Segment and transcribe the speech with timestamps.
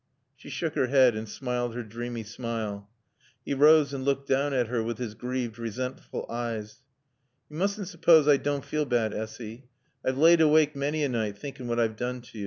[0.35, 2.89] She shook her head and smiled her dreamy smile.
[3.45, 6.81] He rose and looked down at her with his grieved, resentful eyes.
[7.51, 9.65] "Yo' moosn' suppawse I dawn feel baad, Essy.
[10.03, 12.39] I've laaid awaake manny a night, thinkin' what I've doon t'yo'."